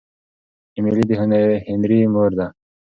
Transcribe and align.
ایمیلي 0.75 1.03
د 1.09 1.11
هنري 1.69 1.99
مور 2.13 2.31
ده. 2.37 2.47